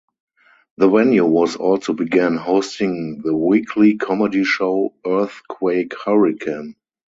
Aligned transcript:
The 0.77 0.89
venue 0.89 1.23
also 1.25 1.93
began 1.93 2.35
hosting 2.35 3.21
the 3.23 3.37
weekly 3.37 3.97
comedy 3.97 4.43
show 4.45 4.95
"Earthquake 5.05 5.93
Hurricane". 5.93 6.75